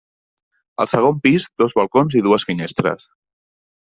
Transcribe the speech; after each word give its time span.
Al 0.83 0.87
segon 0.93 1.19
pis 1.27 1.45
dos 1.63 1.75
balcons 1.79 2.15
i 2.21 2.21
dues 2.29 2.47
finestres. 2.53 3.07